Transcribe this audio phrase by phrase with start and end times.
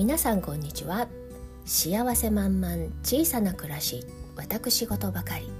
[0.00, 1.08] 皆さんこんにちは。
[1.66, 4.02] 幸せ満々小さな暮らし
[4.34, 5.52] 私事ばかり。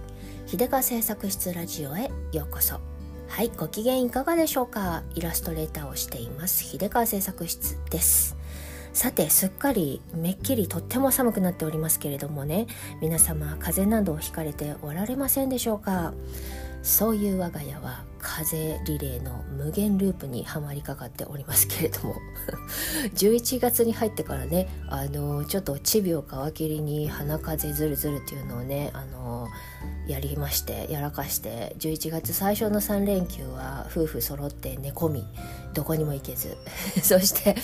[0.46, 2.80] 秀川製作室ラジオへようこそ。
[3.28, 5.02] はいご機嫌いかがでしょうか？
[5.14, 8.34] イラストレーターをしています秀川製作室です。
[8.94, 12.66] さてすっかりめっきりとっても寒くなっておりますけれどもね。
[13.02, 16.14] 皆様風邪などをひかれておられませんでしょうか？
[16.82, 22.16] そういう我が家は風リレーの無限ループにはまりかかっておりますけれども。
[23.14, 29.48] 11月に入ってからねあのちょっとちびを皮切りに鼻風ずるずるっていうのをねあの
[30.06, 35.24] やりましてやらかして11月最初の3連休は夫婦揃って寝込み
[35.72, 36.56] どこにも行けず。
[37.02, 37.56] そして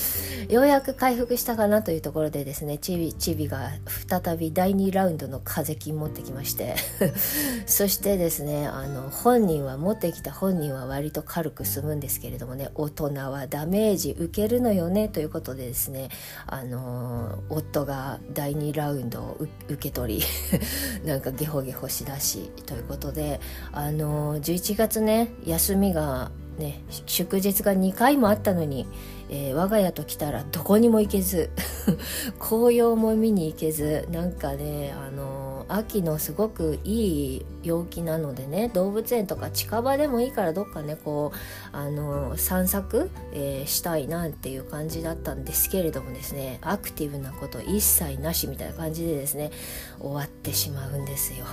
[0.52, 3.72] ようやく回復したかなというところでですねちびちびが
[4.08, 6.76] 再び第2ラウンドの風邪菌持ってきまして。
[7.66, 16.08] そしてですねあの本人は持ってきた本本人は割と軽く済むんですけれどもね大人はダメージ受けるのよねということでですね
[16.46, 19.36] あの夫が第2ラウンドを
[19.68, 20.24] 受け取り
[21.04, 23.40] なんかゲホゲホしだしということで
[23.72, 28.86] あの11月ね休みがね祝日が2回もあったのに、
[29.28, 31.50] えー、我が家と来たらどこにも行けず
[32.38, 49.50] 紅葉も見に行けずなんかねあの秋のすごくいい陽気なのでね動物園とか近場でもいいからどっかねこうあの散策、え、したいなっていう感じだったんですけれどもですねアクティブなこと一切なしみたいな感じでですね
[49.98, 51.46] 終わってしまうんですよ。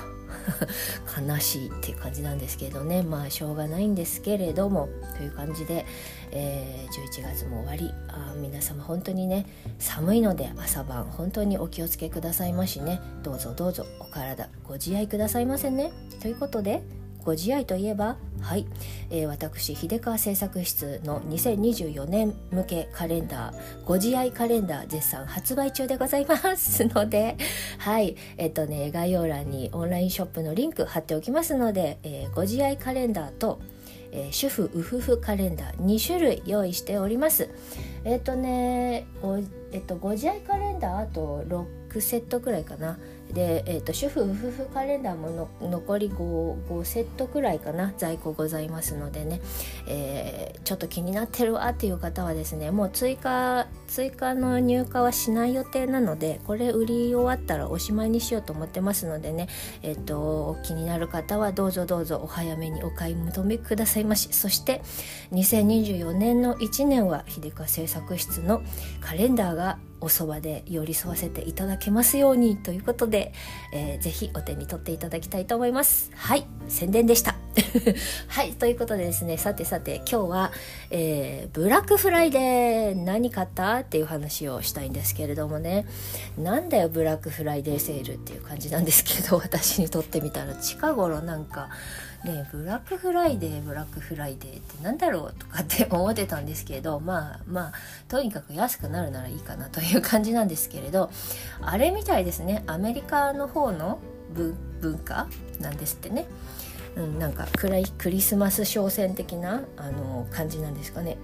[1.27, 3.03] 悲しいっていう感じなんですけどね。
[3.03, 5.85] まあしょうがないんですけれどもという感じで、
[6.31, 9.45] えー、11月も終わりあ皆様本当にね
[9.79, 12.99] 寒いので朝晩本当にお気をつけくださいましね。
[13.23, 15.91] どうぞどうぞお体ご自愛くださいませね。
[16.21, 16.81] ということで
[17.23, 18.67] ご自愛といえばはい、
[19.09, 27.37] えー、私秀川製作室の2024年向けカレンダーご自愛カレンダー絶賛発売中でございますので
[27.79, 28.15] はい。
[28.37, 33.59] えっ、とね概要欄にオンラインショップのリンク貼っておきますので、えー、ご自愛カレンダーと
[34.15, 37.49] えー、主婦うふふカレンダー2種類用意しております。
[38.05, 42.97] えっ、ー、とねご,、えーと、ご自愛カレンダーあと6セットくらいかな。
[43.33, 45.29] で、えーと、主婦夫婦カレンダーも
[45.61, 47.93] の残り 5, 5セットくらいかな。
[47.97, 49.41] 在庫ございますのでね、
[49.87, 59.47] えー、ちょっと気になってるわっていう方はですねもう追加追加の入荷はしない予定なのでこれ売り終わったらおしまいにしようと思ってますのでね。
[59.81, 64.29] えっ、ー、と気になる方はどうぞどうぞお早めにお買い求めくださいまし。
[64.31, 64.81] そして
[65.31, 68.61] 2024年の1年は秀川製作室の
[69.01, 73.31] カレンダーがおそばで寄り添わせていただけますようにということで、
[73.71, 76.11] えー、ぜひお手に取っていただきたいと思います。
[76.13, 77.35] はい宣伝でした。
[78.27, 80.51] はいということでですねさてさて今日は、
[80.91, 85.85] えー、ブラックフライデー何買ったっていう話をしたいんですけれどもね。
[86.37, 91.69] なんだよブラックフライデーセールっていう感じなんですけど 私にとってみたら近頃なんか
[92.23, 97.73] ねブラックフライデーブラックフライデーって何だろうとかって思ってたんですけど まあまあ
[98.07, 101.11] とにかく安くなるならいいかなという感じなんですけれど
[101.61, 103.99] あれみたいですねアメリカの方の
[104.33, 105.27] 文化
[105.59, 106.25] なんですってね。
[106.95, 111.17] うん、なんか暗いクリスマス商戦的なあの感じなんですかね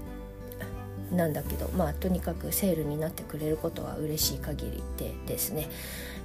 [1.11, 5.69] なんだけどまあとにかくセールになってくれることは嬉しい限りでですね、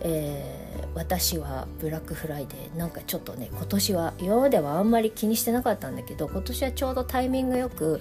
[0.01, 2.79] えー、私はブラックフライデー。
[2.79, 8.01] なんかちょっとね今年は今まではあんまり気にしてなかったんだけど今年はちょうどタイミングよく、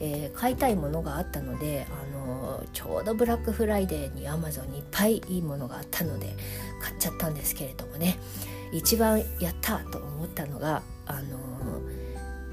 [0.00, 6.34] えー、買いたいものがあったので、あのー、ちょうどブラックフライデーにアマゾンにいっぱいいいものがあったので
[6.82, 8.18] 買っちゃったんですけれどもね。
[8.72, 11.38] 一番やったと思ったのがあの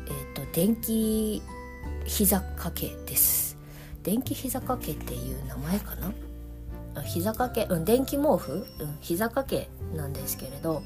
[0.07, 1.41] えっ、と電気
[2.05, 3.54] 膝掛けです。
[4.05, 6.13] 電気膝掛けっていう名前かな？
[7.03, 10.81] 膝掛け、うん、電気毛布、うん、膝掛けなんですけれど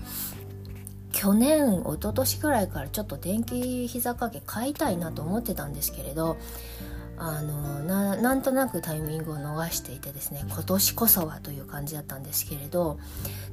[1.11, 6.37] 去年一昨年くらいからちょっと電気膝掛け買いたいなと思ってたんですけれど
[7.17, 12.97] あのなんとなくタイミングを逃していてですね今年こそはという感じだったんですけれど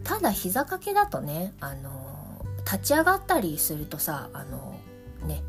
[0.04, 4.78] ただ膝掛けだとねあの立ち上がったりするとさあの
[5.26, 5.42] ね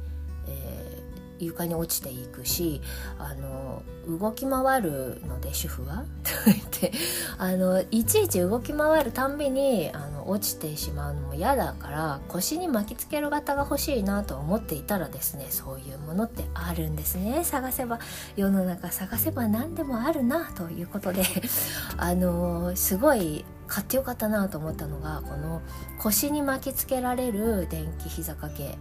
[1.39, 2.81] 床に落ちていくし
[3.19, 6.05] あの動き回るので主婦は？
[6.23, 6.91] と言って
[7.37, 17.43] あのいちいち動き回るたんびにあの落ちてしまうのも嫌だから腰に巻きつける型が欲しいなと思っていたらですねそういうものってあるんですね。
[17.43, 17.99] 探せば
[18.35, 21.23] 世の中探せば何でもあるなということで
[21.97, 25.61] あのすごい買ってよかったなと思ったのがこの
[25.99, 28.77] 腰に巻きつけられる電気膝掛け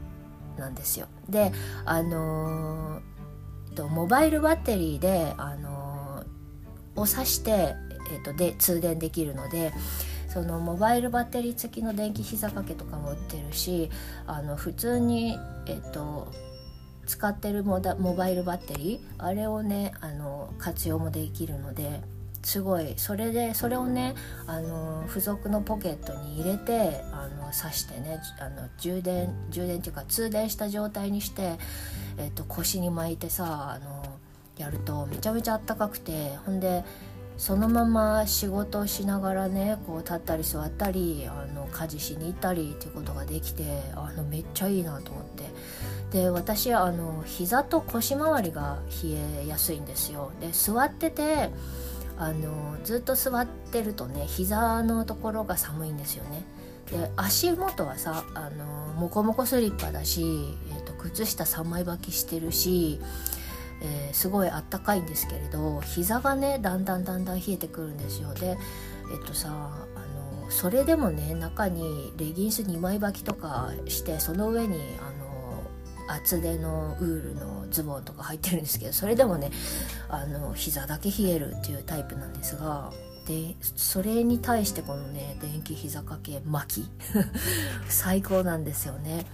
[0.56, 1.06] なんですよ。
[1.28, 1.52] で
[1.84, 7.74] あのー、モバイルバッテリーで、あのー、を挿して、
[8.10, 9.72] えーと、で通電できるので
[10.28, 13.90] そのモバイルバッテリー付きの電気膝掛けとかも売ってるし
[14.26, 16.32] あの普通に、えーと、
[17.06, 22.02] 使ってるモバイルバッテリーあれをねあの活用もできるので
[22.46, 22.94] すごい。
[22.96, 24.14] それでそれをね
[24.46, 31.58] あの付属のポケットに入れてあの挿してねあの充電充電っていうか通電した状態にして、
[32.16, 34.04] えーと、腰に巻いてさあの
[34.58, 36.84] やるとめちゃめちゃあったかくてほんで
[37.36, 43.64] そのまま仕事をしながらねこう立ったり座ったりあの家事しに行ったりっていうことができて
[43.96, 45.46] あのめっちゃいいなと思って。
[46.12, 49.10] で私あの膝と腰周りが冷
[49.42, 50.30] えやすいんですよ。
[50.40, 51.50] で座ってて
[52.18, 56.44] あのずっと座ってるとね膝のところが寒いんですよね。
[56.90, 60.22] で足元はさあのモコモコスリッパだし、
[60.70, 63.00] えーと、靴下3枚履きしてるし、
[63.82, 68.32] えー、すごいあったかいんですけれど膝がねだんだんだんだん冷えてくるんですよ。
[68.34, 68.56] で
[69.12, 70.00] えっ、とさあ
[70.44, 75.25] のそれでもね中にレギンス2枚履きとかしてその上にあの
[76.08, 79.50] 厚手のウールのズボンとか履いてるんですけどそれでもね
[80.08, 82.92] あの膝だけ冷えるっていうタイプなんですが
[83.26, 86.90] でそれに対してこのね電気膝掛け巻き。
[87.88, 89.26] 最高なんですよね。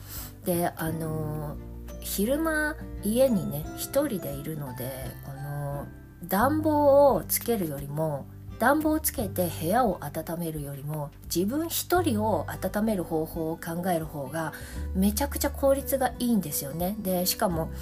[0.46, 1.56] であの
[2.00, 5.86] 昼間家にね1人でいるのでこの
[6.24, 8.26] 暖房をつけるよりも
[8.62, 14.52] 暖房をつけて部屋を温めるよりも自分一人を温める方法を考える方が
[14.94, 16.94] めちゃくちゃ効率がいいんですよね。
[17.00, 17.72] でしかも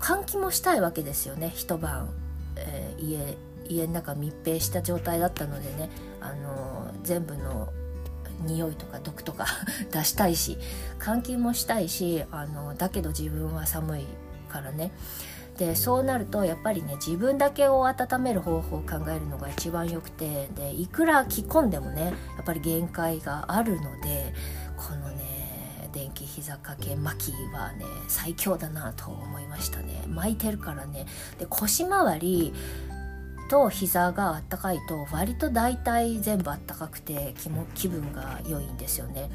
[0.00, 1.52] 換気もしたいわけですよね。
[1.54, 2.08] 一晩、
[2.56, 3.36] えー、家
[3.68, 5.90] 家の中密閉した状態だったのでね、
[6.22, 7.68] あのー、全部の
[8.40, 9.44] 匂いとか毒とか
[9.92, 10.56] 出したいし
[10.98, 14.06] 換気もしたいし、あのー、だけど自分は寒い
[14.48, 14.92] からね。
[15.58, 24.34] でそうなるとやっぱりね自分だけを温める方法を考えるのが一番よくてでいくら着込んでもねやっぱり限界があるので
[24.76, 30.04] このね電気膝掛け巻きはね最強だなと思いましたね。
[30.08, 31.06] 巻いてるからね。
[31.38, 32.52] で腰回り
[33.48, 39.30] と膝があったかいと割と大体全部あったかくて気も気分が良いんですよね。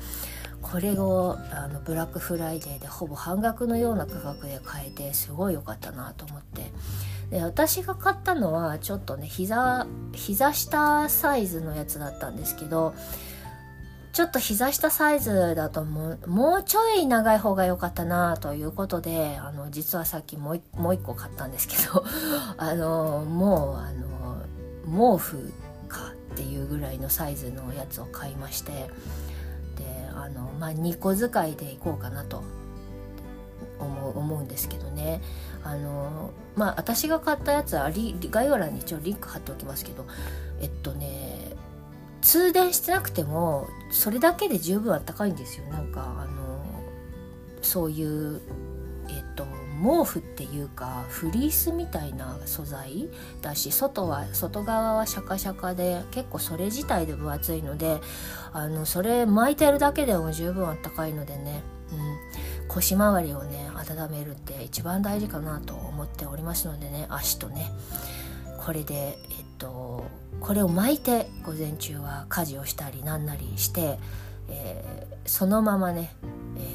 [0.61, 6.71] これをあのブラックフライデーでほぼ半額のような価格で買えてすごい良かったなと思って。
[7.31, 12.93] で私が買ったのはちょっとね膝膝下サイズのやつだったんですけど
[14.11, 22.03] ちょっと膝下サイズだともうもうちょい長い方が良かったなということであの実はさっきもうもう一個買ったんですけど
[22.57, 25.53] あのもうあの毛布
[25.87, 28.89] かっていうぐらいのサイズのやつを買いまして
[30.23, 32.43] あのまあ2個使いでいこうかなと。
[33.81, 35.21] 思う思うんですけどね。
[35.63, 40.05] あのまあ私が買ったやつは概要欄に一応リンク貼っておきますけど
[40.59, 41.55] えっとね
[42.21, 45.65] 通電してなくてもそれだけで十分あったかいんですよ。
[45.65, 46.61] なんかあの
[47.61, 48.41] そういう
[49.11, 49.45] えっと
[49.81, 53.09] 毛布っていうかフリースみたいな素材
[53.41, 57.99] だし外は外側はシャカシャカで結構それ自体で分厚いので
[58.53, 67.71] あのそれ巻いてるだけでも十分あったかいのでね、うん、腰回りをね温めるって一番大事かなと思っておりますのでね足とね。
[68.63, 70.05] これでえっと
[70.39, 73.99] これを巻いて午前中は家事をしたりなんなりして、
[74.49, 76.15] えー、そのままね、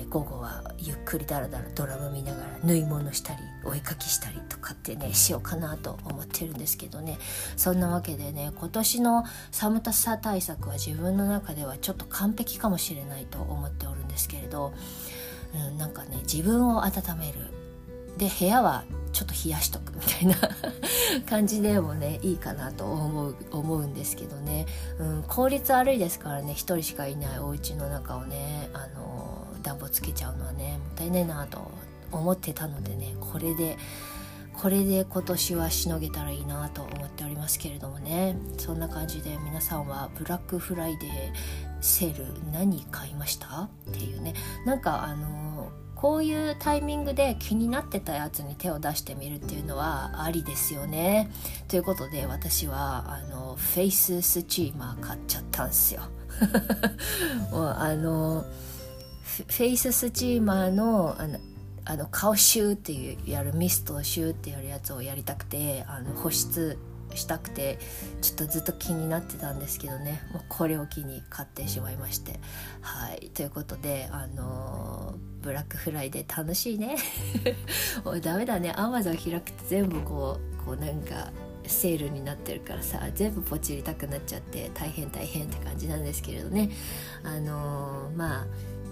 [0.05, 7.19] ー、午後はゆっくりだらだらドラム見ながら縫い物したりお絵かきしたりとかってねしようかなと思ってるんですけどね。
[7.57, 14.73] そんなわけでね今年の寒さ対策は自分の中ではちょっと完璧かもしれないと思っておるんですけれど、
[15.55, 17.57] うん、なんかね自分を温める。
[18.17, 20.37] で部屋はちょっと冷やしとくみたいな
[21.29, 24.67] 感じでもねいいかなと思う思うんですけどね、
[24.99, 29.06] うん、効率悪いですからね1人しかいないお家の中をねあの
[29.67, 31.71] 暖房つけちゃうのはねもったいないなと
[32.13, 33.77] 思ってたのでねこれで
[34.55, 41.11] これで今年はしのげたらいいなと思っておりますけれどもねそんな感じで皆さんはブラックフライデー
[41.81, 43.63] セール何買いました？
[43.63, 51.31] っていうねなんかあのこういうタイミングで気になってたやつに手を出してみるっていうのはありですよね。
[51.69, 56.03] ということで私はあのフェイススチーマー買っちゃったんすよ。
[57.51, 58.45] もうあの
[59.49, 61.39] フェイススチーマーのあの
[61.89, 66.77] あの顔シューっていうやるミストをシューってやるやつをやりたくてあの保湿
[67.15, 67.79] したくて
[68.21, 70.21] ちょっとずっと気になってたんですけどね。
[70.33, 72.41] もうこれを機に買ってしまいまして
[72.81, 73.31] はい。
[73.31, 76.97] ということであのー、ブラックフライで楽しいね。
[78.05, 78.73] もうダメだね。
[78.77, 81.31] アマゾン開くと全部こうこうなんか
[81.67, 86.71] セールになってるからさ全部ポチりたくなっちゃって大変大変って感じなんですけれどね。
[87.23, 88.47] あのー、まあ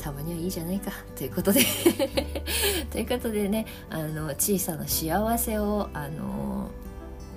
[0.05, 0.93] たまにはいいじゃないか。
[1.17, 1.65] ということで。
[2.93, 6.71] ということでねあの小さな幸せをあの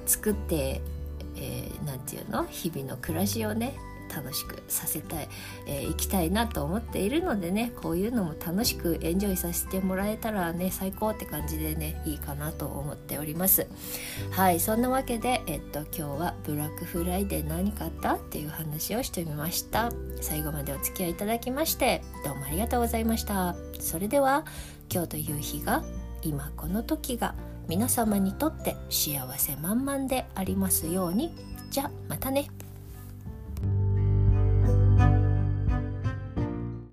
[0.05, 0.81] 作って
[1.37, 2.45] 何、えー、て言うの？
[2.49, 3.73] 日々の暮らしをね
[4.13, 5.29] 楽しくさせたい、
[5.65, 13.67] えー、行きたいなと思っているのでねこういうのも楽しくエンジョイさせてもらえたらね最高って感じでねいいかなと思っております。
[14.31, 19.91] はいそんなわけでえっと今日はブラックフライデー何買ったっていう話をしてみました。
[20.21, 23.55] 最後までお付き合いいただきましてどうもありがとうございました。
[23.79, 24.45] それでは
[24.91, 25.83] 今日という日が
[26.21, 27.35] 今この時が
[27.67, 31.33] 皆様にとって幸せ満々でありますように。
[31.69, 32.47] じゃあまたね。